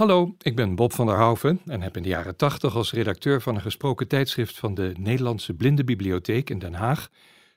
[0.00, 3.42] Hallo, ik ben Bob van der Houven en heb in de jaren 80 als redacteur
[3.42, 7.08] van een gesproken tijdschrift van de Nederlandse Blindenbibliotheek in Den Haag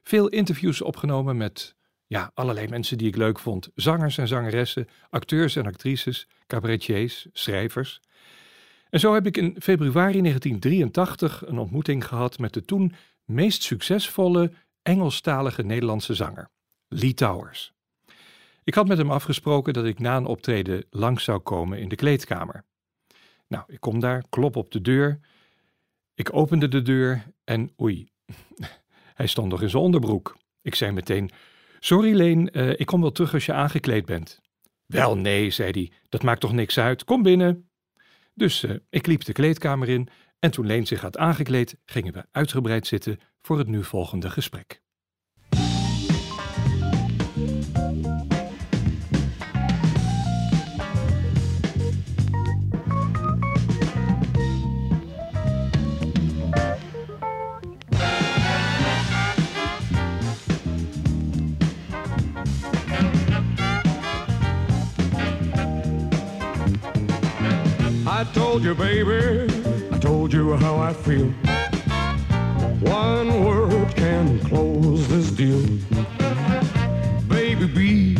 [0.02, 1.76] veel interviews opgenomen met
[2.08, 3.70] ja, allerlei mensen die ik leuk vond.
[3.76, 8.02] Zangers en zangeressen, acteurs en actrices, cabaretiers, schrijvers.
[8.90, 12.94] En zo heb ik in februari 1983 een ontmoeting gehad met de toen
[13.26, 14.52] meest succesvolle
[14.82, 16.50] Engelstalige Nederlandse zanger,
[16.88, 17.73] Lee Towers.
[18.64, 21.96] Ik had met hem afgesproken dat ik na een optreden langs zou komen in de
[21.96, 22.66] kleedkamer.
[23.48, 25.20] Nou, ik kom daar, klop op de deur.
[26.16, 28.08] Ik opende de deur en oei,
[29.20, 30.38] hij stond nog in zijn onderbroek.
[30.62, 31.32] Ik zei meteen:
[31.80, 34.42] Sorry Leen, uh, ik kom wel terug als je aangekleed bent.
[34.86, 37.70] Wel nee, zei hij, dat maakt toch niks uit, kom binnen.
[38.34, 40.08] Dus uh, ik liep de kleedkamer in
[40.40, 44.83] en toen Leen zich had aangekleed, gingen we uitgebreid zitten voor het nu volgende gesprek.
[68.24, 69.52] I told you, baby,
[69.92, 71.28] I told you how I feel.
[72.90, 75.62] One word can close this deal.
[77.28, 78.16] Baby, be,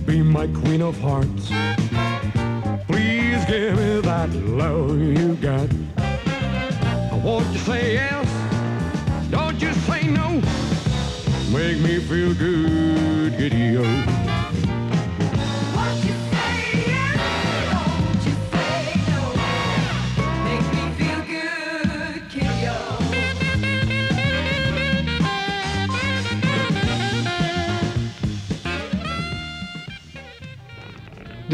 [0.00, 1.46] be my queen of hearts.
[2.88, 5.68] Please give me that love you got.
[5.96, 10.42] I want you say yes, don't you say no.
[11.56, 14.19] Make me feel good, giddy-o.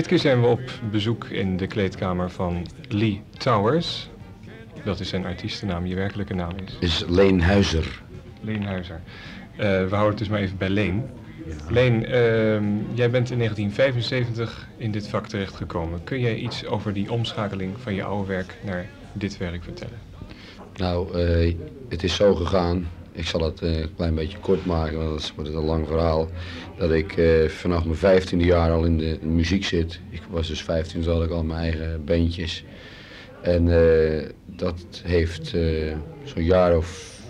[0.07, 4.09] Keer zijn we op bezoek in de kleedkamer van Lee Towers.
[4.85, 6.77] Dat is zijn artiestennaam, je werkelijke naam is?
[6.81, 8.03] Is Leen Huizer.
[8.41, 9.01] Leen Huizer.
[9.53, 11.05] Uh, we houden het dus maar even bij Leen.
[11.69, 12.09] Leen, uh,
[12.95, 16.05] jij bent in 1975 in dit vak terechtgekomen.
[16.05, 19.99] Kun jij iets over die omschakeling van je oude werk naar dit werk vertellen?
[20.77, 21.55] Nou, uh,
[21.89, 25.33] het is zo gegaan ik zal het eh, een klein beetje kort maken, want dat
[25.35, 26.29] wordt een lang verhaal.
[26.79, 30.01] Dat ik uh, vanaf mijn vijftiende jaar al in de, muziek zit.
[30.11, 32.65] Ik was dus 15, toen had ik al mijn eigen bandjes.
[33.43, 35.47] En uh, dat heeft
[36.25, 37.21] zo'n jaar of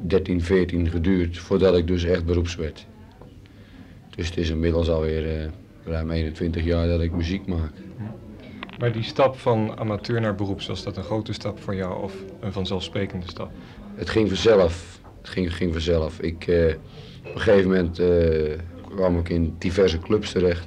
[0.00, 2.86] 13, 14 geduurd voordat ik dus echt beroeps werd.
[4.16, 5.50] Dus het is inmiddels alweer
[5.84, 7.72] ruim 21 jaar dat ik muziek maak.
[8.78, 12.14] Maar die stap van amateur naar beroeps, was dat een grote stap voor jou of
[12.40, 13.50] een vanzelfsprekende stap?
[13.94, 14.99] Het ging vanzelf.
[15.20, 16.20] Het ging, ging vanzelf.
[16.20, 16.66] Ik, uh,
[17.24, 18.58] op een gegeven moment uh,
[18.94, 20.66] kwam ik in diverse clubs terecht.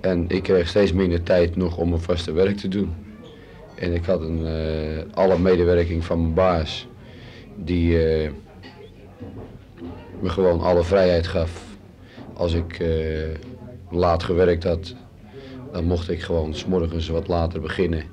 [0.00, 2.94] En ik kreeg steeds minder tijd nog om mijn vaste werk te doen.
[3.74, 6.88] En ik had een, uh, alle medewerking van mijn baas,
[7.56, 7.96] die
[10.20, 11.64] me gewoon alle vrijheid gaf.
[12.34, 12.84] Als ik
[13.90, 14.94] laat gewerkt had,
[15.72, 18.11] dan mocht ik gewoon s wat later beginnen.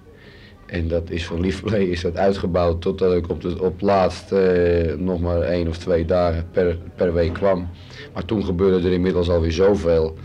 [0.72, 5.20] En dat is van lieverlee is dat uitgebouwd totdat ik op, op laatst uh, nog
[5.20, 7.70] maar één of twee dagen per, per week kwam.
[8.14, 10.18] Maar toen gebeurde er inmiddels alweer zoveel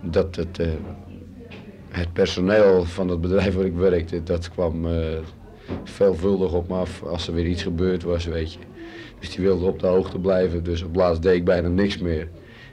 [0.00, 0.66] dat het, uh,
[1.88, 4.96] het personeel van het bedrijf waar ik werkte, dat kwam uh,
[5.84, 8.58] veelvuldig op me af als er weer iets gebeurd was, weet je.
[9.18, 12.28] Dus die wilde op de hoogte blijven, dus op laatst deed ik bijna niks meer.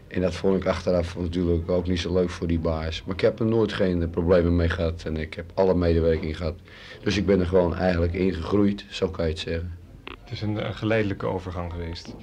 [0.10, 3.04] En dat vond ik achteraf natuurlijk ook niet zo leuk voor die baas.
[3.04, 6.56] Maar ik heb er nooit geen problemen mee gehad en ik heb alle medewerking gehad.
[7.04, 9.78] Dus ik ben er gewoon eigenlijk ingegroeid, zo kan je het zeggen.
[10.24, 12.16] Het is een, geleidelijke overgang geweest.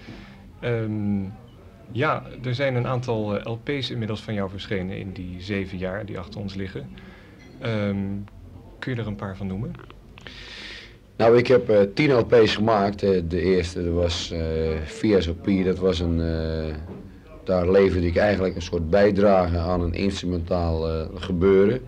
[0.64, 1.32] Um,
[1.92, 6.06] ja, er zijn een aantal eh, LP's inmiddels van jou verschenen in die zeven jaar
[6.06, 6.88] die achter ons liggen.
[7.64, 8.24] Um,
[8.78, 9.72] kun je er een paar van noemen?
[11.16, 13.02] Nou, ik heb uh, tien LP's gemaakt.
[13.02, 14.40] Uh, de eerste dat was uh,
[14.84, 16.20] VSOP, dat was een
[17.46, 21.80] daar leverde ik eigenlijk een soort bijdrage aan een instrumentaal uh, gebeuren.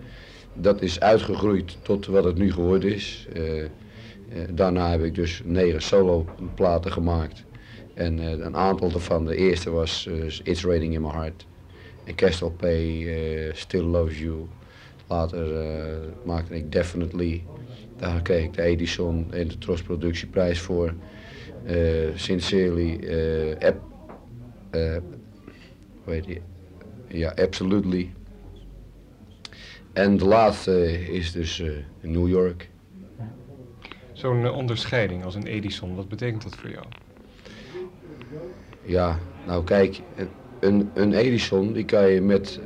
[0.53, 3.27] Dat is uitgegroeid tot wat het nu geworden is.
[3.33, 3.67] Uh, uh,
[4.49, 6.25] daarna heb ik dus negen solo
[6.55, 7.43] platen gemaakt.
[7.93, 10.09] En een aantal daarvan, de eerste was
[10.43, 11.45] It's Raining in My Heart.
[12.03, 13.07] En Castle Pay,
[13.53, 14.35] Still Loves You.
[15.07, 15.47] Later
[16.25, 17.43] maakte ik Definitely.
[17.97, 20.93] Daar kreeg ik de Edison en de Tros Productieprijs voor.
[22.15, 22.99] Sincerely,
[23.59, 23.81] App,
[26.09, 26.41] weet je.
[27.07, 28.09] Ja, absolutely.
[29.93, 31.71] En de laatste is dus uh,
[32.01, 32.69] New York.
[34.13, 36.85] Zo'n uh, onderscheiding als een Edison, wat betekent dat voor jou?
[38.81, 40.01] Ja, nou kijk,
[40.59, 42.59] een, een Edison die kan je met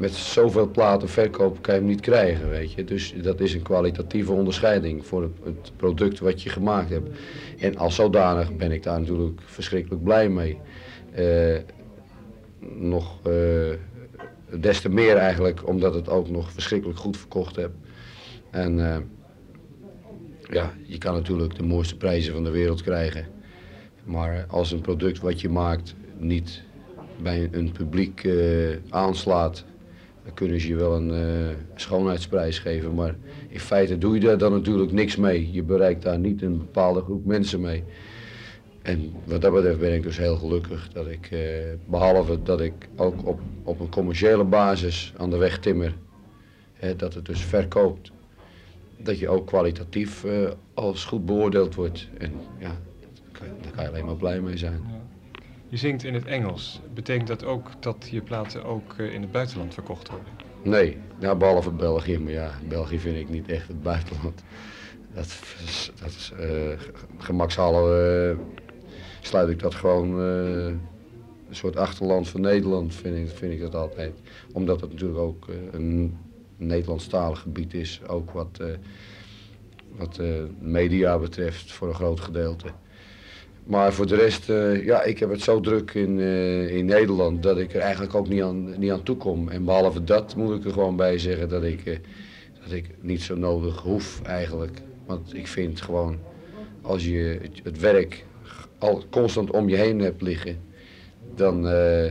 [0.00, 2.84] met zoveel platen verkopen kan je hem niet krijgen, weet je.
[2.84, 7.08] Dus dat is een kwalitatieve onderscheiding voor het, het product wat je gemaakt hebt.
[7.58, 10.58] En als zodanig ben ik daar natuurlijk verschrikkelijk blij mee.
[11.12, 11.56] Eh,
[12.60, 17.70] nog eh, des te meer eigenlijk, omdat het ook nog verschrikkelijk goed verkocht heb.
[18.50, 18.96] En eh,
[20.42, 23.26] ja, je kan natuurlijk de mooiste prijzen van de wereld krijgen.
[24.04, 26.62] Maar als een product wat je maakt niet
[27.22, 28.28] bij een publiek
[28.88, 29.64] aanslaat,
[30.24, 32.94] dan kunnen ze je wel een schoonheidsprijs geven.
[32.94, 33.14] Maar
[33.48, 35.52] in feite doe je daar dan natuurlijk niks mee.
[35.52, 37.84] Je bereikt daar niet een bepaalde groep mensen mee.
[38.82, 41.40] En wat dat betreft ben ik dus heel gelukkig dat ik, eh,
[41.86, 45.94] behalve dat ik ook op, op een commerciële basis aan de weg timmer,
[46.72, 48.10] hè, dat het dus verkoopt,
[48.96, 52.08] dat je ook kwalitatief eh, als goed beoordeeld wordt.
[52.18, 52.76] En ja,
[53.62, 54.82] daar kan, je alleen maar blij mee zijn.
[55.68, 56.80] Je zingt in het Engels.
[56.94, 60.28] Betekent dat ook dat je platen ook uh, in het buitenland verkocht worden?
[60.62, 62.18] Nee, nou, behalve België.
[62.18, 64.42] Maar ja, België vind ik niet echt het buitenland.
[65.14, 65.38] Dat,
[66.00, 66.48] dat is uh,
[67.18, 68.36] gemakshalve
[69.20, 70.64] sluit ik dat gewoon uh,
[71.48, 74.12] een soort achterland van Nederland, vind ik, vind ik dat altijd.
[74.52, 76.18] Omdat het natuurlijk ook uh, een
[76.56, 78.66] Nederlandstalig gebied is, ook wat, uh,
[79.96, 80.20] wat
[80.58, 82.66] media betreft voor een groot gedeelte.
[83.64, 84.46] Maar voor de rest,
[84.84, 86.18] ja, ik heb het zo druk in,
[86.68, 89.48] in Nederland dat ik er eigenlijk ook niet aan, niet aan toe kom.
[89.48, 92.00] En behalve dat moet ik er gewoon bij zeggen dat ik,
[92.62, 94.82] dat ik niet zo nodig hoef eigenlijk.
[95.06, 96.18] Want ik vind gewoon,
[96.82, 98.24] als je het werk
[98.80, 100.60] al constant om je heen hebt liggen,
[101.34, 102.04] dan, uh,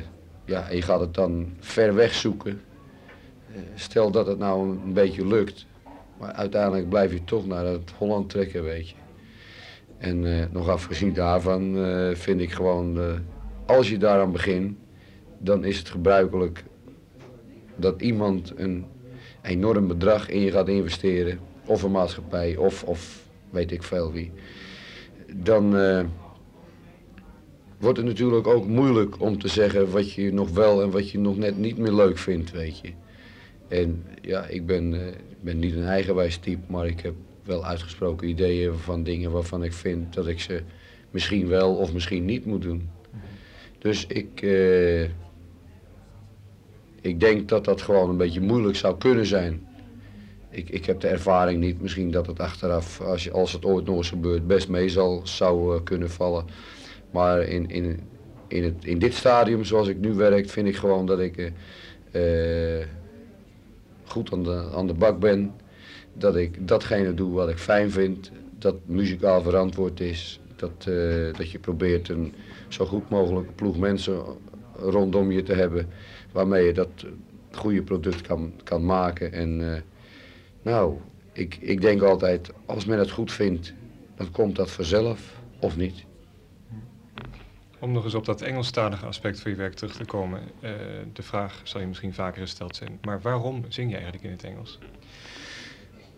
[0.45, 2.62] ja, je gaat het dan ver weg zoeken.
[3.51, 5.66] Uh, stel dat het nou een, beetje lukt,
[6.19, 8.95] maar uiteindelijk blijf je toch naar het Holland trekken, weet je.
[9.98, 11.75] En uh, nog afgezien daarvan
[12.16, 13.19] vind ik gewoon,
[13.66, 14.77] als je daaraan begint,
[15.38, 16.63] dan is het gebruikelijk
[17.75, 18.86] dat iemand een
[19.42, 24.31] enorm bedrag in je gaat investeren, of een maatschappij, of, of weet ik veel wie.
[25.36, 25.75] Dan
[27.79, 31.19] wordt het natuurlijk ook moeilijk om te zeggen wat je nog wel en wat je
[31.19, 32.91] nog net niet meer leuk vindt, weet je.
[33.67, 35.01] En ja, ik ben, uh,
[35.41, 39.73] ben niet een eigenwijs type, maar ik heb wel uitgesproken ideeën van dingen waarvan ik
[39.73, 40.61] vind dat ik ze
[41.11, 42.89] misschien wel of misschien niet moet doen.
[43.77, 45.03] Dus ik, uh,
[47.01, 49.67] ik denk dat dat gewoon een beetje moeilijk zou kunnen zijn.
[50.49, 53.97] Ik, ik heb de ervaring niet, misschien dat het achteraf, als, als het ooit nog
[53.97, 56.45] eens gebeurt, best mee zal, zou uh, kunnen vallen.
[57.11, 58.00] Maar in, in,
[58.47, 61.51] in, het, in dit stadium, zoals ik nu werk, vind ik gewoon dat ik
[62.11, 62.85] uh,
[64.03, 65.53] goed aan de, aan de bak ben.
[66.13, 68.31] Dat ik datgene doe wat ik fijn vind.
[68.57, 70.39] Dat muzikaal verantwoord is.
[70.56, 72.33] Dat, uh, dat je probeert een
[72.67, 74.23] zo goed mogelijk ploeg mensen
[74.75, 75.88] rondom je te hebben.
[76.31, 76.89] Waarmee je dat
[77.51, 79.31] goede product kan, kan maken.
[79.31, 79.73] En uh,
[80.61, 80.97] nou,
[81.33, 83.73] ik, ik denk altijd, als men het goed vindt,
[84.15, 86.07] dan komt dat vanzelf of niet.
[87.79, 90.41] Om nog eens op dat Engelstalige aspect van je werk terug te komen.
[90.61, 90.71] Uh,
[91.13, 92.99] de vraag zal je misschien vaker gesteld zijn.
[93.01, 94.79] Maar waarom zing je eigenlijk in het Engels?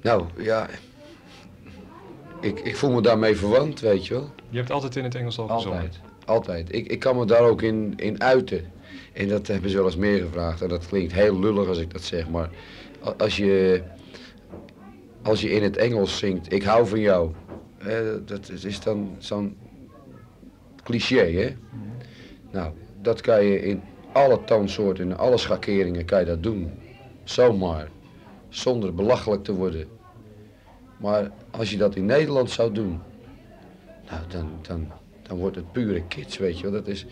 [0.02, 0.70] Nou, ja...
[2.42, 4.32] Ik, ik voel me daarmee verwant, weet je wel.
[4.50, 5.78] Je hebt altijd in het Engels al gezongen?
[5.78, 6.76] Altijd, altijd.
[6.76, 8.72] Ik, ik kan me daar ook in, in uiten.
[9.14, 10.62] En dat hebben ze wel eens meer gevraagd.
[10.62, 12.30] En dat klinkt heel lullig als ik dat zeg.
[12.30, 12.50] Maar
[13.18, 13.84] als je,
[15.22, 17.32] als je in het Engels zingt, ik hou van jou.
[18.26, 19.58] dat is dan zo'n
[20.92, 21.56] cliché, hè?
[22.52, 22.72] Nou,
[23.02, 23.82] dat kan je in
[24.12, 26.72] alle toonsoorten, in alle schakeringen kan je dat doen.
[27.24, 27.90] Zomaar.
[28.50, 29.88] Zonder belachelijk te worden.
[30.98, 33.00] Maar als je dat in Nederland zou doen,
[34.10, 34.88] nou, dan, dan,
[35.22, 36.72] dan wordt het pure kids, weet je wel.
[36.72, 37.06] Dat is,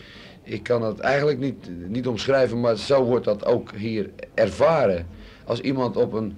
[0.43, 5.07] ik kan het eigenlijk niet, niet omschrijven, maar zo wordt dat ook hier ervaren.
[5.45, 6.37] Als iemand op een,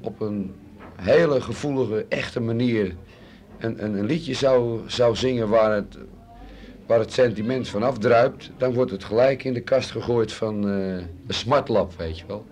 [0.00, 0.54] op een
[0.96, 2.94] hele gevoelige, echte manier
[3.58, 5.98] een, een, een liedje zou, zou zingen waar het,
[6.86, 10.96] waar het sentiment van afdruipt, dan wordt het gelijk in de kast gegooid van uh,
[10.96, 12.46] een smartlap, weet je wel.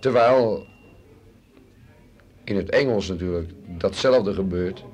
[0.00, 0.66] Terwijl
[2.44, 4.84] in het Engels natuurlijk datzelfde gebeurt,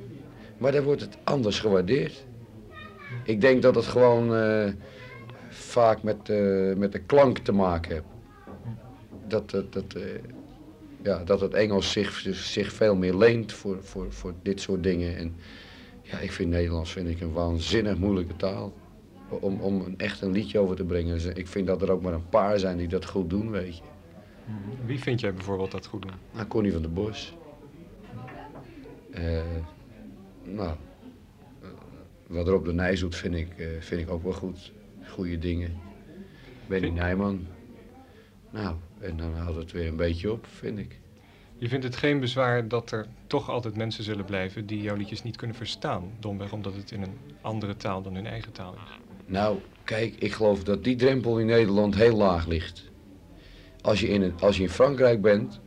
[0.59, 2.25] maar dan wordt het anders gewaardeerd.
[3.25, 4.69] Ik denk dat het gewoon uh,
[5.49, 8.05] vaak met, uh, met de klank te maken heeft.
[9.29, 9.95] Dat, dat, dat,
[11.03, 15.17] ja, dat het Engels zich, zich veel meer leent voor, voor, voor dit soort dingen.
[15.17, 15.35] En,
[16.11, 18.73] ja, ik vind Nederlands vind ik een waanzinnig moeilijke taal.
[19.29, 21.15] Om, om een, echt een liedje over te brengen.
[21.15, 23.77] Dus ik vind dat er ook maar een paar zijn die dat goed doen, weet
[23.77, 23.83] je.
[24.45, 24.87] Mhm.
[24.87, 26.13] Wie vind jij bijvoorbeeld dat goed doen?
[26.33, 27.37] Nou, Connie van der Bos.
[29.11, 29.41] Uh,
[30.43, 30.77] nou,
[32.27, 34.73] wat er op de Nijs doet vind ik, uh, vind ik ook wel goed.
[35.09, 35.77] Goede dingen.
[36.67, 36.99] Benny vind...
[36.99, 37.47] Nijman.
[38.51, 40.99] Nou, en dan houdt het weer een beetje op, vind ik.
[41.57, 45.23] Je vindt het geen bezwaar dat er toch altijd mensen zullen blijven die jouw liedjes
[45.23, 48.99] niet kunnen verstaan, domweg omdat het in een andere taal dan hun eigen taal is?
[49.27, 52.91] Nou, kijk, ik geloof dat die drempel in Nederland heel laag ligt.
[53.81, 55.61] Als je in, het, als je in Frankrijk bent,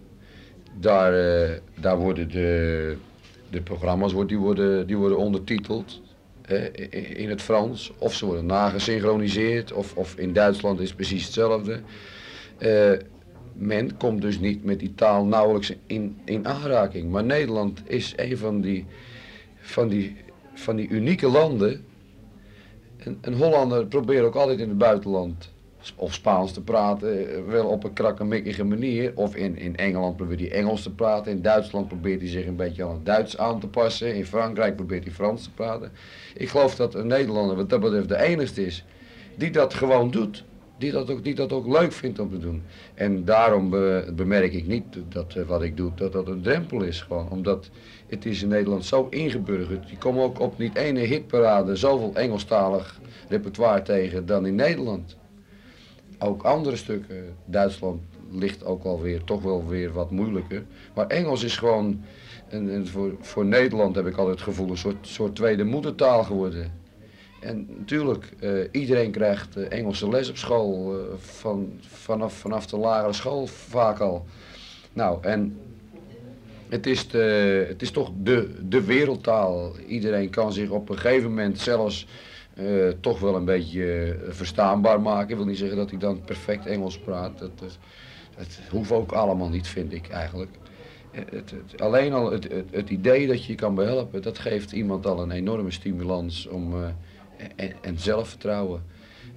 [0.80, 2.98] daar, eh, daar worden de,
[3.50, 6.02] de programma's worden, die worden, die worden ondertiteld
[7.16, 7.92] in het Frans.
[7.98, 11.82] Of ze worden nagesynchroniseerd, of, of in Duitsland is het precies hetzelfde.
[12.58, 12.92] Eh,
[13.54, 17.12] men komt dus niet met die taal nauwelijks in, in aanraking.
[17.12, 18.86] Maar Nederland is een van die,
[19.60, 20.16] van die,
[20.54, 21.86] van die unieke landen.
[22.98, 25.52] Een, een Hollander probeert ook altijd in het buitenland
[25.96, 29.12] of Spaans te praten, eh, wel op een krakkemikkige manier.
[29.16, 31.32] Of in, in Engeland probeert hij Engels te praten.
[31.32, 34.16] In Duitsland probeert hij zich een beetje aan het Duits aan te passen.
[34.16, 35.92] In Frankrijk probeert hij Frans te praten.
[36.36, 38.86] Ik geloof dat een Nederlander wat dat betreft de enigste is
[39.36, 40.44] die dat gewoon doet.
[40.84, 42.64] Die dat, ook, die dat ook leuk vindt om te doen.
[42.94, 43.70] En daarom
[44.16, 47.30] bemerk ik niet dat uh, wat ik doe, dat dat een drempel is gewoon.
[47.30, 47.70] Omdat
[48.08, 49.90] het is in Nederland zo ingeburgerd.
[49.90, 53.00] Je komt ook op niet ene hitparade zoveel Engelstalig
[53.30, 55.18] repertoire tegen dan in Nederland
[56.20, 57.36] ook andere stukken.
[57.46, 60.64] Duitsland ligt ook alweer toch wel weer wat moeilijker.
[60.96, 62.02] Maar Engels is gewoon,
[62.48, 66.24] en, en voor, voor Nederland heb ik altijd het gevoel, een soort, soort tweede moedertaal
[66.24, 66.83] geworden.
[67.44, 72.78] En natuurlijk, uh, iedereen krijgt uh, Engelse les op school, uh, van, vanaf, vanaf de
[72.78, 74.26] lagere school vaak al.
[74.94, 75.60] Nou, en
[76.70, 79.72] het is, de, het is toch de, de wereldtaal.
[79.88, 82.08] Iedereen kan zich op een gegeven moment zelfs
[83.00, 85.30] toch wel een beetje verstaanbaar maken.
[85.30, 87.40] Ik wil niet zeggen dat hij dan perfect Engels praat.
[87.40, 87.52] Dat,
[88.70, 90.52] hoeft ook allemaal niet, vind ik eigenlijk.
[91.12, 94.72] Eh, het, het, alleen al het, het, idee dat je je kan behelpen, dat geeft
[94.72, 96.74] iemand al een enorme stimulans om,
[97.56, 98.84] en, en, zelfvertrouwen.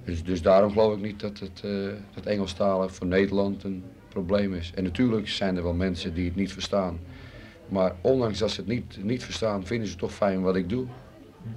[0.05, 4.53] Dus, dus daarom geloof ik niet dat het, uh, dat Engelstalen voor Nederland een probleem
[4.53, 4.71] is.
[4.75, 6.99] En natuurlijk zijn er wel mensen die het niet verstaan.
[7.69, 10.87] Maar ondanks dat ze het niet, niet verstaan, vinden ze toch fijn wat ik doe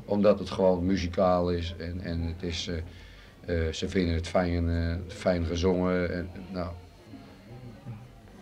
[0.05, 2.77] omdat het gewoon muzikaal is en, en het is, uh,
[3.67, 6.15] uh, ze vinden het fijn, fijn gezongen.
[6.15, 6.69] En, nou.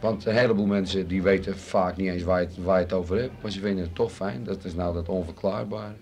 [0.00, 2.92] Want een heleboel mensen die weten vaak niet eens waar je, het, waar je het
[2.92, 4.44] over hebt, maar ze vinden het toch fijn.
[4.44, 5.94] Dat is nou dat onverklaarbare.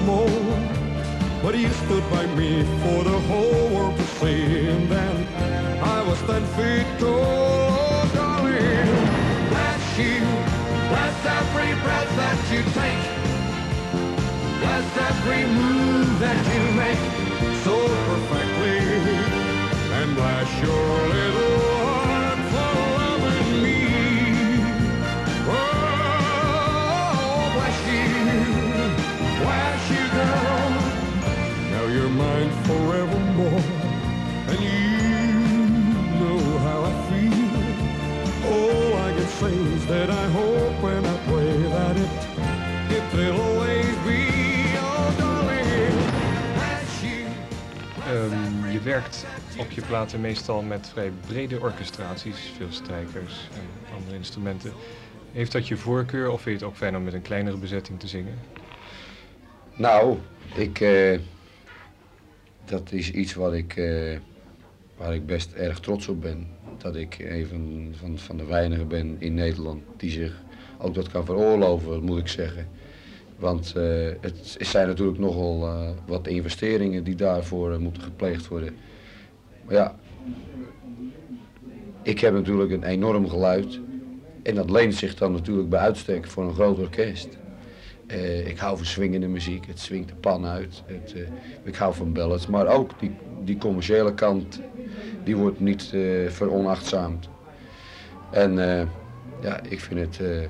[0.00, 0.28] Small,
[1.42, 4.68] but you stood by me for the whole world to see.
[4.68, 5.14] And then
[5.82, 8.90] I was ten feet tall, oh darling,
[9.54, 10.20] that's you.
[10.90, 13.04] Bless every breath that you take.
[14.60, 17.04] Bless every move that you make
[17.64, 17.76] so
[18.08, 18.80] perfectly.
[19.98, 21.07] And bless your
[48.78, 49.26] je werkt
[49.58, 54.72] op je platen meestal met vrij brede orchestraties, veel strijkers en andere instrumenten.
[55.32, 58.00] Heeft dat je voorkeur of vind je het ook fijn om met een kleinere bezetting
[58.00, 58.34] te zingen?
[59.74, 60.18] Nou,
[60.54, 61.18] ik, uh,
[62.64, 64.18] dat is iets wat ik, uh,
[64.96, 66.46] waar ik best erg trots op ben.
[66.78, 67.46] Dat ik een
[67.96, 70.42] van, van de weinigen ben in Nederland die zich
[70.78, 72.68] ook dat kan veroorloven, moet ik zeggen.
[73.38, 78.76] Want uh, het zijn natuurlijk nogal uh, wat investeringen die daarvoor uh, moeten gepleegd worden.
[79.64, 79.94] Maar ja,
[82.02, 83.80] ik heb natuurlijk een enorm geluid.
[84.42, 87.38] En dat leent zich dan natuurlijk bij uitstek voor een groot orkest.
[88.44, 90.82] ik hou van swingende muziek, het swingt de pan uit.
[90.86, 91.14] Het,
[91.62, 93.10] ik hou van ballads, maar ook die,
[93.44, 94.60] die commerciële kant,
[95.24, 95.94] die wordt niet
[96.28, 97.28] veronachtzaamd.
[98.30, 98.54] En
[99.42, 100.48] ja, ik vind het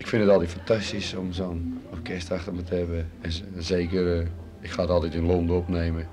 [0.00, 3.10] ik vind het altijd fantastisch om zo'n orkest achter me te hebben.
[3.20, 4.26] En zeker, uh,
[4.60, 6.06] ik ga het altijd in Londen opnemen.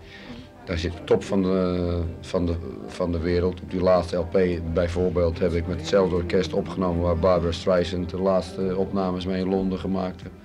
[0.66, 2.56] Daar zit de top van de, van, de,
[2.88, 3.62] van de wereld.
[3.62, 4.40] Op die laatste LP
[4.74, 9.50] bijvoorbeeld heb ik met hetzelfde orkest opgenomen waar Barbara Streisand de laatste opnames mee in
[9.50, 10.36] Londen gemaakt heeft.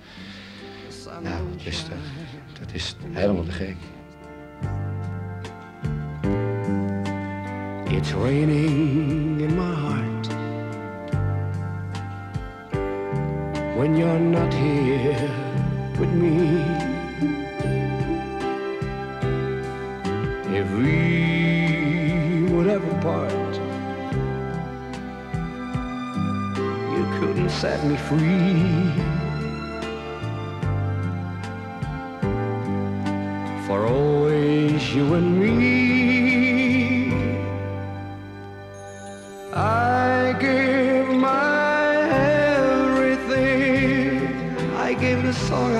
[1.23, 3.75] Nou, dat is, dat, dat is helemaal te gek.
[7.97, 9.92] It's raining in my
[13.83, 15.29] when you're not here
[15.99, 16.37] with me.
[20.59, 23.53] If we would ever part,
[26.95, 28.89] you couldn't set me free.
[33.67, 36.02] For always you and me.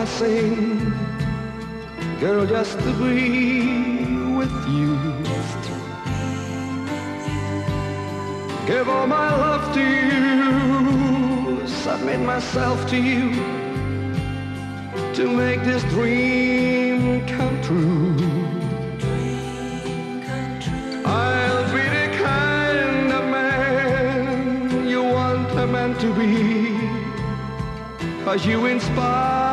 [0.04, 0.94] I sing.
[2.20, 3.96] Girl, just to be
[4.36, 4.98] with you.
[8.68, 11.66] Give all my love to you.
[11.66, 13.32] Submit myself to you.
[15.14, 18.18] To make this dream come true.
[21.06, 26.74] I'll be the kind of man you want a man to be.
[28.26, 29.53] Cause you inspire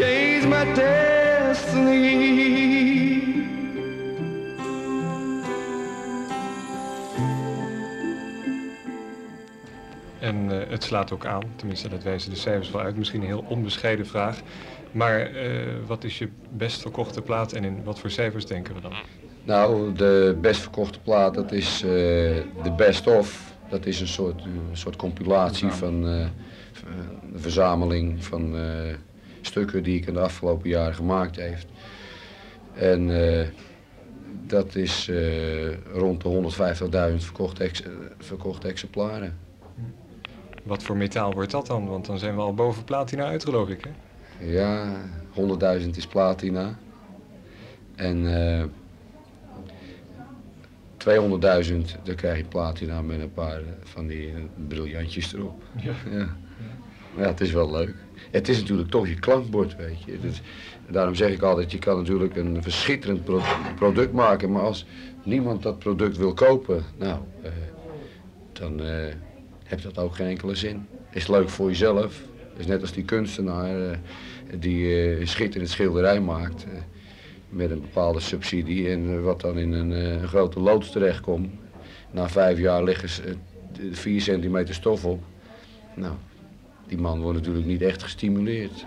[0.00, 1.98] change my destiny.
[10.18, 12.96] En eh, het slaat ook aan, tenminste dat wijzen de cijfers wel uit.
[12.96, 14.40] Misschien een heel onbescheiden vraag.
[14.92, 18.80] Maar eh, wat is je best verkochte plaat en in wat voor cijfers denken we
[18.80, 18.92] dan?
[19.44, 21.90] Nou, de best verkochte plaat, dat is eh,
[22.62, 23.54] de Best Of.
[23.68, 26.26] Dat is een soort, een soort compilatie van eh,
[27.32, 28.62] een verzameling van eh,
[29.40, 31.66] stukken die ik in de afgelopen jaren gemaakt heeft.
[32.74, 33.46] En eh,
[34.46, 36.28] dat is eh, rond de
[37.12, 39.38] 150.000 verkochte, ex- eh, verkochte exemplaren.
[40.64, 41.88] Wat voor metaal wordt dat dan?
[41.88, 43.84] Want dan zijn we al boven platina uit, geloof ik.
[43.84, 43.90] Hè?
[44.46, 44.96] Ja,
[45.80, 46.78] 100.000 is platina.
[47.96, 48.64] En eh
[50.96, 54.34] 200.000, dan krijg je platina met een paar van die
[54.68, 55.62] briljantjes erop.
[55.76, 55.92] Ja.
[56.10, 56.36] Ja.
[57.16, 57.94] ja, het is wel leuk.
[58.30, 60.18] Het is natuurlijk toch je klankbord, weet je.
[60.88, 63.42] Daarom zeg ik altijd, je kan natuurlijk een verschitterend pro-
[63.76, 64.86] product maken, maar als
[65.24, 67.50] niemand dat product wil kopen, nou, eh,
[68.52, 69.14] dan eh
[69.64, 70.86] heeft dat ook geen enkele zin.
[71.10, 72.22] Is leuk voor jezelf.
[72.56, 73.96] is net als die kunstenaar eh,
[74.58, 76.66] die een schitterend schilderij maakt
[77.48, 81.50] met een bepaalde subsidie en wat dan in een, een grote loods terechtkomt.
[82.10, 83.22] Na vijf jaar liggen ze
[83.90, 85.22] vier centimeter stof op.
[85.94, 86.14] Nou,
[86.90, 88.86] die man wordt natuurlijk niet echt gestimuleerd.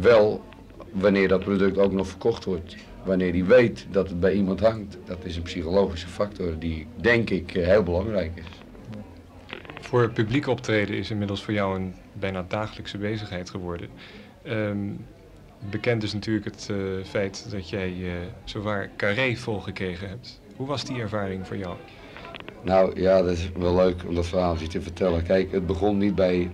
[0.00, 0.44] Wel
[0.92, 2.76] wanneer dat product ook nog verkocht wordt.
[3.04, 4.98] Wanneer hij weet dat het bij iemand hangt.
[5.04, 8.60] Dat is een psychologische factor die, denk ik, eh, heel belangrijk is.
[9.80, 13.88] Voor publiek optreden is inmiddels voor jou een bijna dagelijkse bezigheid geworden.
[14.42, 14.78] Ehm,
[15.70, 18.12] bekend is natuurlijk het eh, feit dat jij eh
[18.44, 20.40] zowaar carré volgekregen hebt.
[20.56, 21.76] Hoe was die ervaring voor jou?
[22.62, 25.22] Nou ja, dat is wel leuk om dat verhaaltje te vertellen.
[25.22, 26.50] Kijk, het begon niet bij,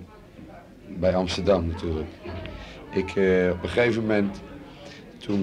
[0.99, 2.09] bij Amsterdam natuurlijk.
[2.91, 4.41] Ik, eh, op een gegeven moment,
[5.19, 5.41] toen,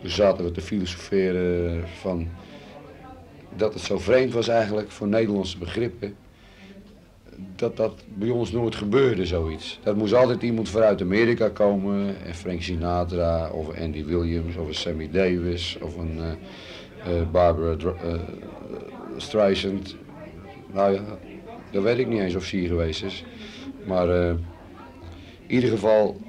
[0.00, 2.28] toen zaten we te filosoferen van
[3.56, 6.14] dat het zo vreemd was eigenlijk voor Nederlandse begrippen.
[7.56, 9.78] Dat dat bij ons nooit gebeurde, zoiets.
[9.82, 12.24] Dat moest altijd iemand vanuit Amerika komen.
[12.24, 16.20] En Frank Sinatra, of Andy Williams, of een Sammy Davis, of een...
[17.06, 17.76] eh, Barbara
[19.16, 19.96] Streisand.
[20.72, 21.00] Nou ja,
[21.76, 23.24] dat weet ik niet eens of ze hier geweest is.
[23.86, 24.28] Maar eh,
[25.46, 26.20] in ieder geval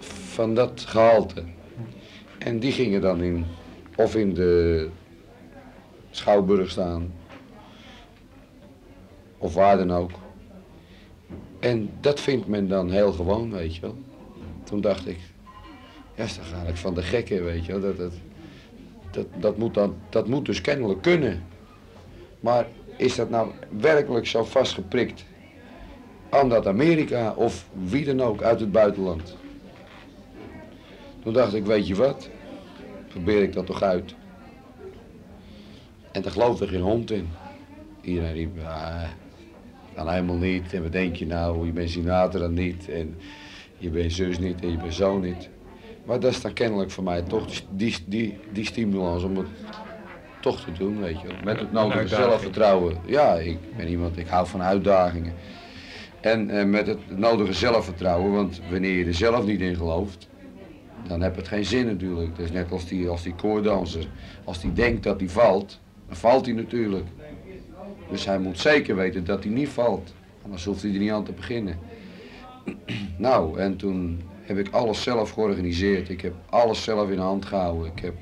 [0.00, 1.42] van dat gehalte.
[2.38, 3.44] En die gingen dan in,
[3.96, 4.88] of in de
[6.10, 7.12] Schouwburg staan,
[9.38, 10.10] of waar dan ook.
[11.60, 13.96] En dat vindt men dan heel gewoon, weet je wel.
[14.64, 15.18] Toen dacht ik,
[16.14, 17.80] ja, is toch eigenlijk van de gekken, weet je wel.
[17.80, 18.12] Dat, dat,
[19.10, 21.42] dat, dat, moet dan, dat moet dus kennelijk kunnen.
[22.40, 22.66] Maar
[22.98, 25.24] is dat nou werkelijk zo vastgeprikt
[26.28, 29.36] aan dat Amerika of wie dan ook uit het buitenland?
[31.22, 32.28] Toen dacht ik, weet je wat,
[33.08, 34.14] probeer ik dat toch uit.
[36.12, 37.28] En daar geloofde geen hond in.
[38.00, 39.02] Iedereen riep, ah,
[39.94, 40.74] kan helemaal niet.
[40.74, 42.88] En wat denk je nou, je bent Sinatra niet.
[42.88, 43.16] En
[43.78, 45.48] je bent zus niet en je bent zo niet.
[46.04, 49.46] Maar dat is dan kennelijk voor mij toch die, die, die stimulans om het
[50.40, 51.36] toch te doen, weet je wel.
[51.44, 52.96] Met het nodige zelfvertrouwen.
[53.06, 55.32] Ja, ik ben iemand, ik hou van uitdagingen.
[56.20, 60.28] En eh, met het nodige zelfvertrouwen, want wanneer je er zelf niet in gelooft,
[61.06, 62.36] dan heb het geen zin natuurlijk.
[62.36, 64.06] Het is net als die, als die koordanser.
[64.44, 67.06] Als die denkt dat hij valt, dan valt hij natuurlijk.
[68.10, 70.14] Dus hij moet zeker weten dat hij niet valt.
[70.42, 71.78] Anders hoeft hij er niet aan te beginnen.
[73.16, 76.08] nou, en toen heb ik alles zelf georganiseerd.
[76.08, 77.92] Ik heb alles zelf in de hand gehouden.
[77.96, 78.14] Ik heb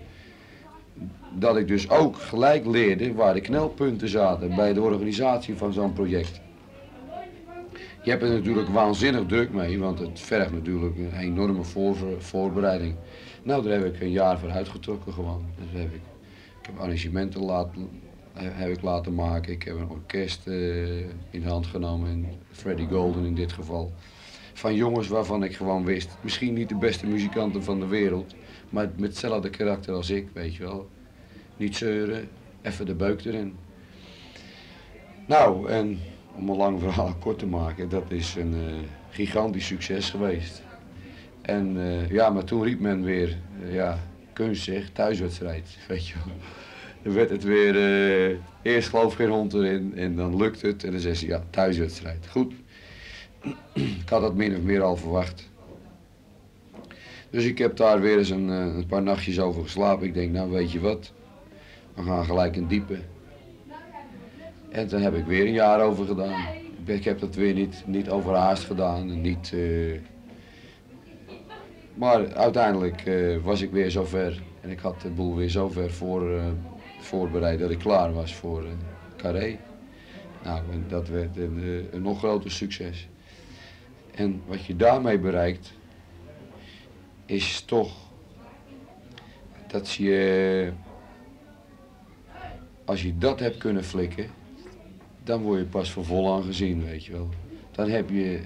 [1.38, 5.92] dat ik dus ook gelijk leerde waar de knelpunten zaten bij de organisatie van zo'n
[5.92, 6.40] project.
[8.02, 12.94] Je hebt er natuurlijk waanzinnig druk mee, want het vergt natuurlijk een enorme voor, voorbereiding.
[13.42, 15.44] Nou, daar heb ik een jaar voor uitgetrokken gewoon.
[15.58, 16.00] Dus heb ik,
[16.60, 17.88] ik heb arrangementen laten,
[18.32, 19.52] heb ik laten maken.
[19.52, 20.98] Ik heb een orkest uh,
[21.30, 23.92] in hand genomen, in Freddie Golden in dit geval.
[24.52, 28.34] Van jongens waarvan ik gewoon wist, misschien niet de beste muzikanten van de wereld,
[28.68, 30.88] maar met hetzelfde karakter als ik, weet je wel.
[31.56, 32.28] Niet zeuren,
[32.62, 33.54] even de beuk erin.
[35.26, 35.98] Nou, en
[36.34, 38.72] om een lang verhaal kort te maken, dat is een uh,
[39.10, 40.62] gigantisch succes geweest.
[41.42, 43.98] En uh, ja, maar toen riep men weer, uh, ja,
[44.32, 46.34] kunst zeg, thuiswedstrijd, weet je wel.
[47.02, 47.76] Dan werd het weer,
[48.62, 52.26] eerst geloof geen hond erin en dan lukt het en dan zei ze, ja, thuiswedstrijd.
[52.30, 52.54] Goed,
[54.02, 55.50] ik had dat min of meer al verwacht.
[57.30, 60.06] Dus ik heb daar weer eens een, een paar nachtjes over geslapen.
[60.06, 61.12] Ik denk, nou weet je wat,
[61.96, 62.98] we gaan gelijk in diepe.
[64.68, 66.44] En toen heb ik weer een jaar over gedaan.
[66.84, 69.20] Ik heb dat weer niet, niet overhaast gedaan.
[69.20, 70.00] Niet, uh...
[71.94, 74.42] Maar uiteindelijk uh, was ik weer zover.
[74.60, 76.44] En ik had de boel weer zover voor, uh,
[76.98, 78.64] voorbereid dat ik klaar was voor
[79.16, 79.58] Carré.
[80.44, 83.08] Nou, dat werd een, een nog groter succes.
[84.14, 85.72] En wat je daarmee bereikt,
[87.26, 87.92] is toch
[89.66, 90.72] dat je,
[92.86, 94.26] als je dat hebt kunnen flikken,
[95.24, 97.28] dan word je pas voor vol aangezien, weet je wel.
[97.70, 98.40] Dan heb je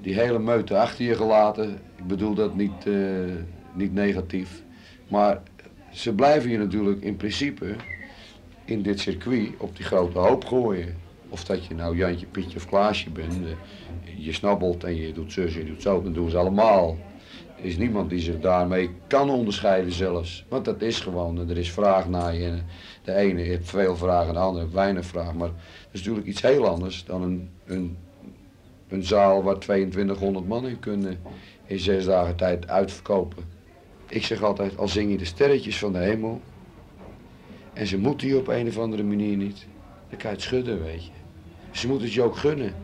[0.00, 1.72] die hele meute achter je gelaten.
[1.96, 3.32] Ik bedoel dat niet, uh,
[3.74, 4.62] niet negatief.
[5.08, 5.42] Maar
[5.92, 7.74] ze blijven je natuurlijk in principe
[8.64, 10.96] in dit circuit op die grote hoop gooien.
[11.28, 13.32] Of dat je nou Jantje, Pietje of Klaasje bent.
[13.32, 16.96] Uh, je snabbelt en je doet zus, je doet zo, dan doen ze allemaal.
[17.56, 20.44] Is niemand die zich daarmee kan onderscheiden zelfs.
[20.48, 22.58] Want dat is gewoon, er is vraag naar je.
[23.04, 25.34] De ene heeft veel vragen, de andere heeft weinig vraag.
[25.34, 25.56] Maar dat
[25.90, 27.96] is natuurlijk iets heel anders dan een, een,
[28.88, 31.18] een zaal waar 2200 man in kunnen
[31.66, 33.44] in zes dagen tijd uitverkopen.
[34.08, 36.40] Ik zeg altijd, al zing je de sterretjes van de hemel
[37.72, 39.66] en ze moeten je op een of andere manier niet,
[40.08, 41.10] dan kan je het schudden, weet je.
[41.70, 42.74] Ze moeten het je ook gunnen.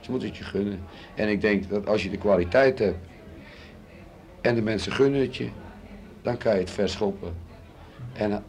[0.00, 0.80] Ze moeten het je gunnen.
[1.14, 3.06] En ik denk dat als je de kwaliteit hebt
[4.42, 5.48] en de mensen gunnen het je,
[6.22, 7.34] dan kan je het verschoppen.
[8.12, 8.44] En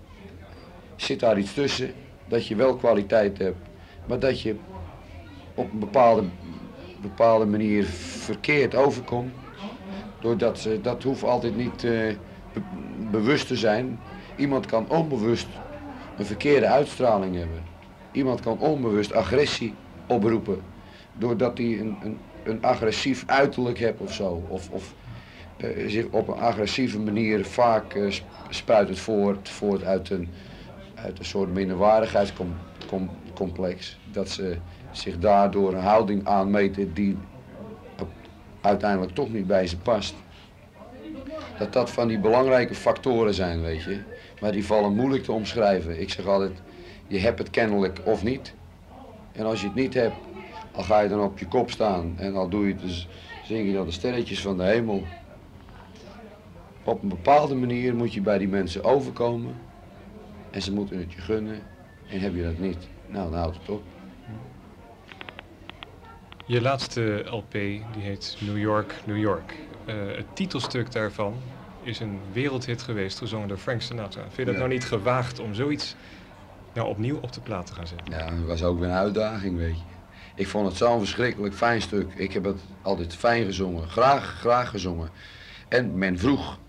[0.95, 1.93] zit daar iets tussen
[2.27, 3.67] dat je wel kwaliteit hebt,
[4.05, 4.55] maar dat je
[5.55, 6.23] op een bepaalde,
[7.01, 9.33] bepaalde manier verkeerd overkomt.
[10.19, 12.15] Doordat ze, dat hoeft altijd niet uh,
[13.11, 13.99] bewust te zijn.
[14.35, 15.47] Iemand kan onbewust
[16.17, 17.63] een verkeerde uitstraling hebben.
[18.11, 19.73] Iemand kan onbewust agressie
[20.07, 20.61] oproepen.
[21.17, 24.43] Doordat hij een, een, een agressief uiterlijk hebt of zo.
[24.47, 24.93] Of, of
[25.87, 28.13] zich op een agressieve manier vaak uh,
[28.49, 30.29] spuit het voort, voort uit een
[30.95, 33.97] uit een soort minderwaardigheidscomplex.
[34.11, 34.57] Dat ze
[34.91, 37.17] zich daardoor een houding aanmeten die
[38.61, 40.15] uiteindelijk toch niet bij ze past.
[41.57, 43.99] Dat dat van die belangrijke factoren zijn, weet je.
[44.41, 46.01] Maar die vallen moeilijk te omschrijven.
[46.01, 46.51] Ik zeg altijd,
[47.07, 48.53] je hebt het kennelijk of niet.
[49.31, 50.15] En als je het niet hebt,
[50.71, 53.07] al ga je dan op je kop staan en al doe je dus,
[53.45, 55.03] zing je dan de sterretjes van de hemel.
[56.83, 59.55] Op een bepaalde manier moet je bij die mensen overkomen
[60.51, 61.61] en ze moeten het je gunnen.
[62.09, 63.83] En heb je dat niet, nou dan houdt het op.
[66.45, 69.55] Je laatste LP die heet New York, New York.
[69.85, 71.33] Uh, het titelstuk daarvan
[71.83, 74.21] is een wereldhit geweest, gezongen door Frank Sinatra.
[74.21, 75.95] Vind je dat nou niet gewaagd om zoiets
[76.73, 78.11] nou opnieuw op de plaat te gaan zetten?
[78.11, 79.83] Ja, dat was ook weer een uitdaging, weet je.
[80.35, 82.13] Ik vond het zo'n verschrikkelijk fijn stuk.
[82.15, 85.09] Ik heb het altijd fijn gezongen, graag, graag gezongen.
[85.67, 86.59] En men vroeg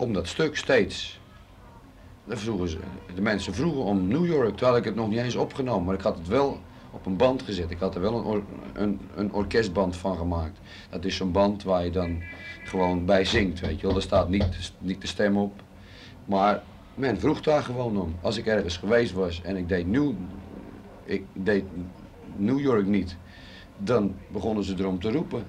[0.00, 1.20] om dat stuk steeds
[2.28, 2.78] vroegen ze,
[3.14, 5.84] de mensen vroegen om New York, terwijl ik het nog niet eens opgenomen.
[5.84, 6.60] Maar ik had het wel
[6.90, 7.70] op een band gezet.
[7.70, 10.58] Ik had er wel een, een, een orkestband van gemaakt.
[10.90, 12.22] Dat is zo'n band waar je dan
[12.64, 13.92] gewoon bij zingt, weet je wel.
[13.92, 15.62] Daar staat niet, niet de stem op.
[16.24, 16.62] Maar
[16.94, 18.14] men vroeg daar gewoon om.
[18.20, 20.12] Als ik ergens geweest was en ik deed New,
[21.04, 21.64] ik deed
[22.36, 23.16] New York niet,
[23.76, 25.44] dan begonnen ze erom te roepen.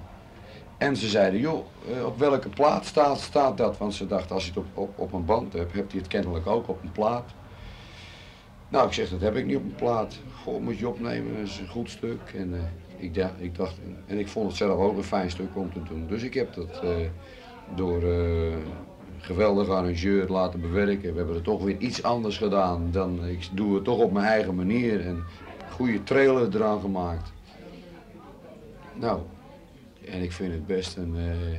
[0.82, 1.66] En ze zeiden, joh,
[1.96, 3.78] eh, op welke plaat staat, staat dat?
[3.78, 6.10] Want ze dachten, als je het op, op, op een band hebt, hebt hij het
[6.10, 7.30] kennelijk ook op een plaat.
[8.68, 10.18] Nou, ik zeg, dat heb ik niet op een plaat.
[10.42, 12.20] Goh, moet je opnemen, dat is een goed stuk.
[12.36, 12.60] En, uh,
[12.96, 13.74] ik, dacht, ik dacht,
[14.06, 16.06] en ik vond het zelf ook een fijn stuk om te doen.
[16.06, 16.90] Dus ik heb dat uh,
[17.74, 18.56] door uh,
[19.18, 21.10] geweldige arrangeur laten bewerken.
[21.10, 24.26] We hebben het toch weer iets anders gedaan dan ik doe het toch op mijn
[24.26, 25.24] eigen manier en
[25.70, 27.32] goede trailer eraan gemaakt.
[28.94, 29.20] Nou,
[30.04, 31.58] en ik vind het best een uh,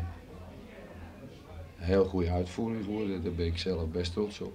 [1.76, 3.24] heel goede uitvoering geworden.
[3.24, 4.54] Daar ben ik zelf best trots op.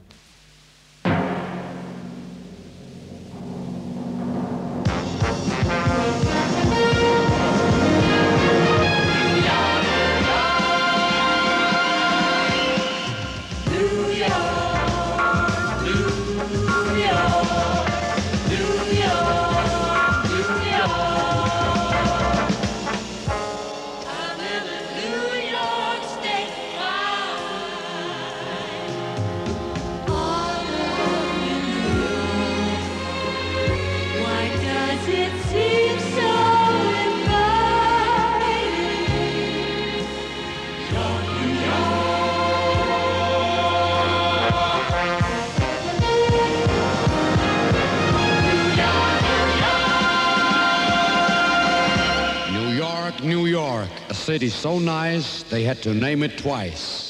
[54.58, 57.04] so nice they had to name it twice.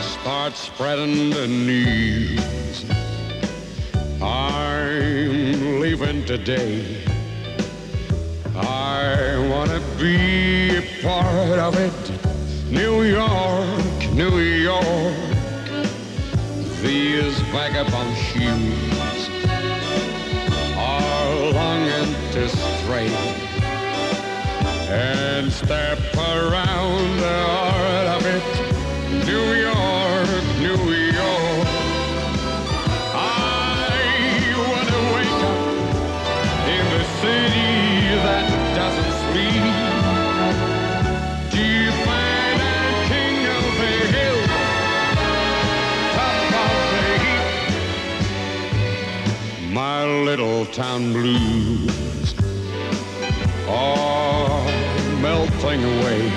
[0.00, 2.84] Start spreading the news.
[4.22, 7.02] I'm leaving today.
[8.54, 10.47] I wanna be
[11.02, 11.92] part of it.
[12.70, 15.14] New York, New York.
[16.82, 19.28] These vagabond shoes
[20.76, 23.08] are longing to stray
[24.90, 27.77] and step around the
[50.66, 52.34] town blues
[53.68, 54.64] are
[55.20, 56.32] melting away.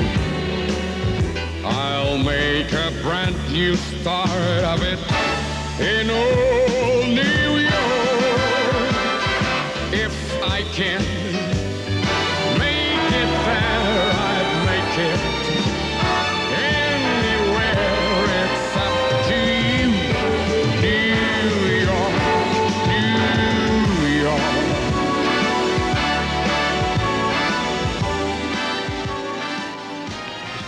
[1.63, 4.99] I'll make a brand new start of it
[5.79, 6.50] in old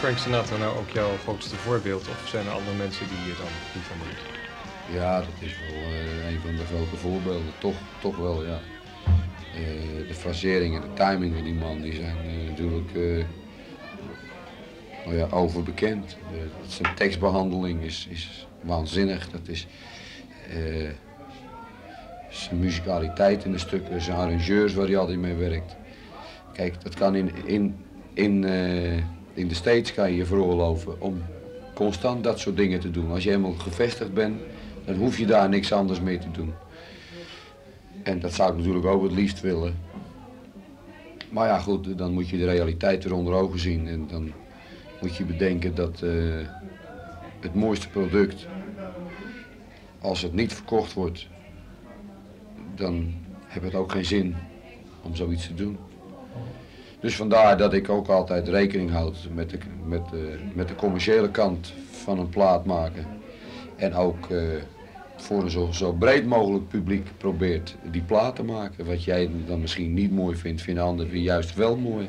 [0.04, 2.08] Frank Sinatra nou ook jouw grootste voorbeeld?
[2.08, 4.98] Of zijn er andere mensen die je dan niet van moet?
[5.00, 7.54] Ja, dat is wel eh, een van de grote voorbeelden.
[7.58, 8.60] Toch, toch wel, ja.
[9.54, 12.92] Eh, de frasering en de timing van die man die zijn eh, natuurlijk
[15.06, 16.18] nou ja, overbekend.
[16.68, 19.30] Zijn tekstbehandeling is, is waanzinnig.
[19.30, 19.68] Dat is
[22.30, 25.76] zijn muzikaliteit in de stukken, zijn arrangeurs waar hij altijd mee werkt.
[26.54, 28.46] Kijk, dat kan in, in, in,
[29.34, 31.24] in de States kan je je veroorloven om
[31.74, 33.12] constant dat soort dingen te doen.
[33.12, 34.42] Als je helemaal gevestigd bent,
[34.86, 36.54] dan hoef je daar niks anders mee te doen.
[38.04, 39.76] En dat zou ik natuurlijk ook het liefst willen.
[41.30, 43.88] Maar ja, goed, dan moet je de realiteit er onder ogen zien.
[43.88, 44.32] En dan
[45.02, 46.12] moet je bedenken dat eh,
[47.40, 48.48] het mooiste product,
[50.02, 51.28] als het niet verkocht wordt,
[52.76, 53.14] dan
[53.46, 54.36] heeft het ook geen zin
[55.02, 55.78] om zoiets te doen.
[57.04, 61.30] Dus vandaar dat ik ook altijd rekening houd met de, met de, met de commerciële
[61.30, 63.08] kant van een plaat maken.
[63.76, 64.42] En ook eh,
[65.16, 68.86] voor een zo, zo breed mogelijk publiek probeert die plaat te maken.
[68.86, 72.08] Wat jij dan misschien niet mooi vindt, vinden anderen juist wel mooi.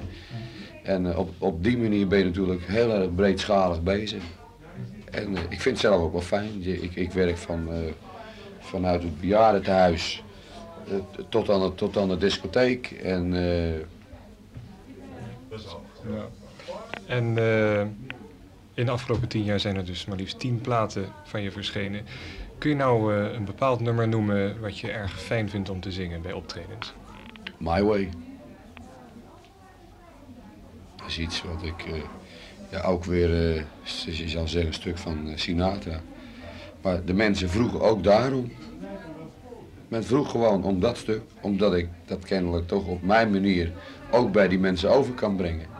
[0.83, 4.23] En eh, op, op die manier ben je natuurlijk heel erg breedschalig bezig.
[5.11, 6.51] En eh, ik vind het zelf ook wel fijn.
[6.63, 7.77] Ik, ik werk van, eh,
[8.59, 10.25] vanuit het bejaardentehuis
[10.89, 12.91] eh, tot, aan de, tot aan de discotheek.
[12.91, 13.81] En eh,
[17.07, 17.81] En eh,
[18.75, 22.05] in de afgelopen tien jaar zijn er dus maar liefst tien platen van je verschenen.
[22.59, 25.93] Kun je nou eh, een bepaald nummer noemen wat je erg fijn vindt om te
[25.93, 26.95] zingen bij optredens?
[27.59, 28.09] My Way.
[30.97, 32.01] Dat is iets wat ik eh,
[32.71, 33.63] ja, ook weer, eh,
[34.19, 36.01] je zou zeggen, een stuk van Sinatra.
[36.83, 38.53] Maar de mensen vroegen ook daarom.
[39.89, 43.73] Men vroeg gewoon om dat stuk, omdat ik dat kennelijk toch op mijn manier
[44.11, 45.74] ook bij die mensen over kan brengen.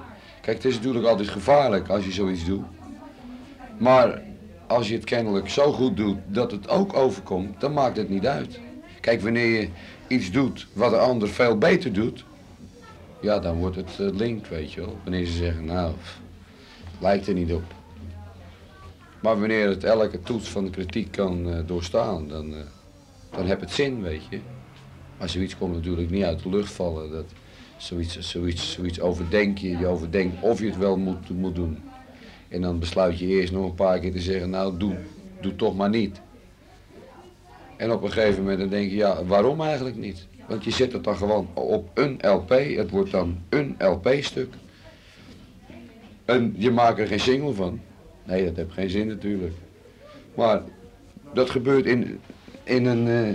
[0.45, 2.65] Kijk, het is natuurlijk altijd gevaarlijk als je zoiets doet.
[3.79, 4.23] Maar
[4.67, 8.27] als je het kennelijk zo goed doet dat het ook overkomt, dan maakt het niet
[8.27, 8.61] uit.
[9.01, 9.69] Kijk, wanneer je
[10.07, 12.25] iets doet wat de ander veel beter doet,
[13.21, 14.99] ja, dan wordt het uh, link, weet je wel.
[15.03, 15.95] Wanneer ze zeggen, nou,
[17.01, 17.75] lijkt er niet op.
[19.21, 22.59] Maar wanneer het elke toets van de kritiek kan eh, doorstaan, dan, uh,
[23.31, 24.41] dan heb het zin, weet je.
[25.19, 27.11] Maar zoiets komt natuurlijk niet uit de lucht vallen.
[27.11, 27.27] Dat,
[27.77, 29.79] zoiets, zoiets, zoiets overdenk je.
[29.79, 31.79] Je overdenkt of je het wel moet, moet doen.
[32.49, 34.97] En dan besluit je eerst nog een paar keer te zeggen, nou doe,
[35.41, 36.21] doe toch maar niet.
[37.77, 40.27] En op een gegeven moment dan denk je, ja, waarom eigenlijk niet?
[40.49, 42.51] Want je zet het dan gewoon op een LP.
[42.51, 44.55] Het wordt dan een LP-stuk.
[46.25, 47.81] En je maakt er geen single van.
[48.25, 49.55] Nee, dat heeft geen zin natuurlijk.
[50.35, 50.63] Maar
[51.35, 52.21] dat gebeurt in,
[52.63, 53.07] in een...
[53.07, 53.29] Uh,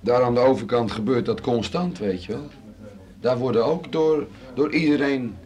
[0.00, 2.48] daar aan de overkant gebeurt dat constant, weet je wel.
[3.20, 5.36] Daar worden ook door, door iedereen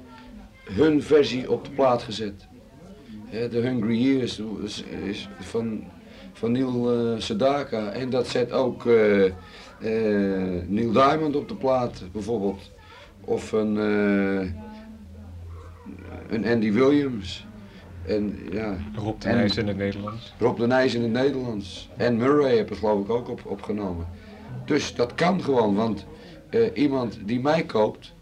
[0.64, 2.46] hun versie op de plaat gezet.
[3.30, 5.84] De Hungry Years is, is van,
[6.32, 7.90] van Neil uh, Sedaka.
[7.90, 9.32] En dat zet ook uh, uh,
[10.66, 12.70] Neil Diamond op de plaat, bijvoorbeeld.
[13.24, 13.76] Of een,
[16.28, 17.46] een Andy Williams.
[18.06, 20.34] En, ja, Rob de Nijs in het Nederlands.
[20.38, 21.88] Rob de Nijs in het Nederlands.
[21.96, 24.06] En Murray heb ik geloof ik ook op, opgenomen.
[24.64, 26.06] Dus dat kan gewoon, want
[26.74, 28.12] iemand die mij koopt,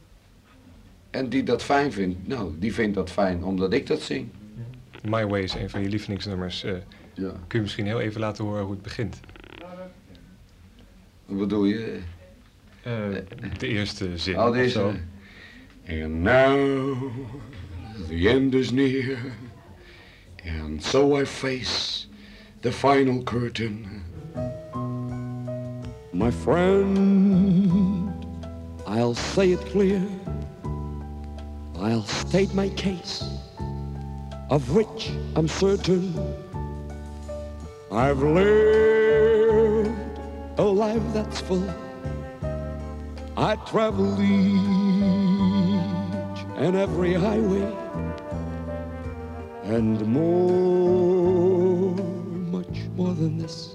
[1.11, 4.29] en die dat fijn vindt, nou, die vindt dat fijn omdat ik dat zing.
[5.03, 6.65] My Way is een van je lievelingsnummers.
[6.65, 6.73] Uh,
[7.15, 7.33] ja.
[7.47, 9.21] Kun je misschien heel even laten horen hoe het begint?
[11.27, 11.99] Wat bedoel je?
[12.87, 13.17] Uh,
[13.59, 14.39] de eerste zin.
[14.39, 15.01] Oh, deze.
[15.89, 17.03] And now
[18.09, 19.19] the end is near.
[20.61, 22.07] And so I face
[22.61, 23.87] the final curtain.
[26.21, 28.13] My friend,
[28.87, 30.07] I'll say it clear.
[31.79, 33.25] I'll state my case,
[34.51, 36.15] of which I'm certain.
[37.91, 39.91] I've lived
[40.59, 41.67] a life that's full.
[43.39, 44.61] I travel each
[46.57, 47.67] and every highway
[49.65, 51.95] and more,
[52.53, 53.75] much more than this.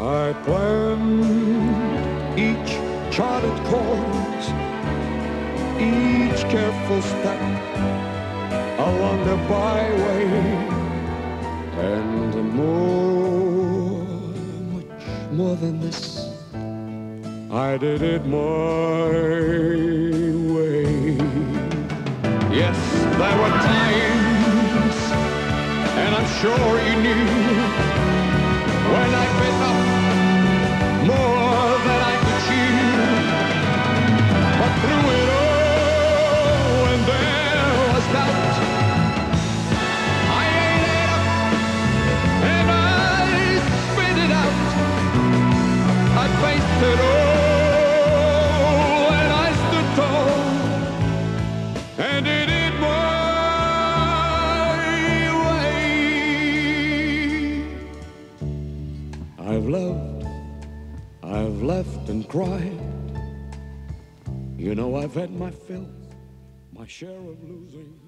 [0.00, 1.24] I planned
[2.38, 2.72] each
[3.14, 4.48] charted course
[5.78, 7.40] each careful step
[8.78, 10.24] along the byway
[11.78, 14.04] and more,
[14.72, 16.28] much more than this.
[17.50, 19.08] I did it my
[20.54, 21.16] way.
[22.52, 22.78] Yes,
[23.18, 24.98] there were times,
[25.98, 27.73] and I'm sure you knew
[46.90, 50.30] it all and I stood tall
[51.98, 52.48] and it
[52.80, 52.94] my
[55.44, 55.76] way.
[59.38, 60.24] I've loved,
[61.22, 62.80] I've left and cried.
[64.56, 65.86] You know I've had my fill,
[66.70, 68.00] my share of losing.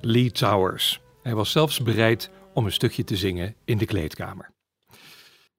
[0.00, 1.00] Lee Towers.
[1.22, 4.50] Hij was zelfs bereid om een stukje te zingen in de kleedkamer.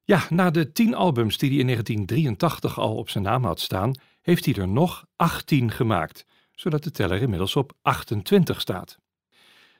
[0.04, 3.94] Ja, na de tien albums die hij in 1983 al op zijn naam had staan,
[4.22, 8.98] heeft hij er nog 18 gemaakt, zodat de teller inmiddels op 28 staat.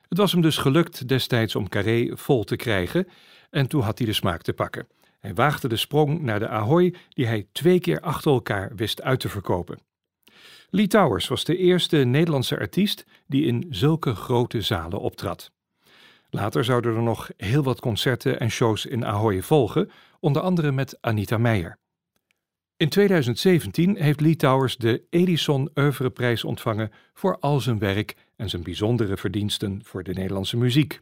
[0.07, 3.07] Het was hem dus gelukt destijds om Carré vol te krijgen
[3.49, 4.87] en toen had hij de smaak te pakken.
[5.19, 9.19] Hij waagde de sprong naar de Ahoy die hij twee keer achter elkaar wist uit
[9.19, 9.79] te verkopen.
[10.69, 15.51] Lee Towers was de eerste Nederlandse artiest die in zulke grote zalen optrad.
[16.29, 19.91] Later zouden er nog heel wat concerten en shows in Ahoy volgen,
[20.21, 21.79] onder andere met Anita Meijer.
[22.77, 28.63] In 2017 heeft Lee Towers de Edison Oeuvreprijs ontvangen voor al zijn werk en zijn
[28.63, 31.01] bijzondere verdiensten voor de Nederlandse muziek.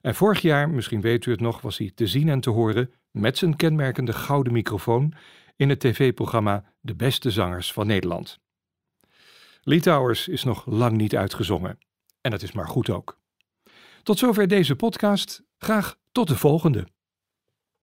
[0.00, 2.92] En vorig jaar, misschien weet u het nog, was hij te zien en te horen
[3.10, 5.14] met zijn kenmerkende gouden microfoon
[5.56, 8.38] in het tv-programma De Beste Zangers van Nederland.
[9.62, 11.78] Lee Towers is nog lang niet uitgezongen.
[12.20, 13.18] En dat is maar goed ook.
[14.02, 15.42] Tot zover deze podcast.
[15.58, 16.86] Graag tot de volgende.